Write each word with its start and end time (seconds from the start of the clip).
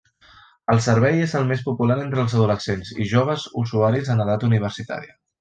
El 0.75 0.79
servei 0.85 1.19
és 1.25 1.35
el 1.39 1.45
més 1.51 1.61
popular 1.67 1.97
entre 2.05 2.23
els 2.23 2.33
adolescents 2.39 2.91
i 3.05 3.07
joves 3.13 3.45
usuaris 3.65 4.11
en 4.17 4.25
edat 4.27 4.49
universitària. 4.51 5.17